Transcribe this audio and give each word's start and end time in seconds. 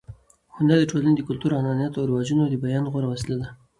هنر 0.55 0.77
د 0.79 0.83
ټولنې 0.91 1.13
د 1.17 1.21
کلتور، 1.29 1.51
عنعناتو 1.59 1.99
او 1.99 2.07
رواجونو 2.09 2.43
د 2.49 2.55
بیان 2.63 2.85
غوره 2.91 3.07
وسیله 3.09 3.35
ده. 3.41 3.47